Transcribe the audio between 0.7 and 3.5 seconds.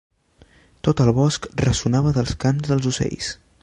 Tot el bosc ressonava dels cants dels ocells.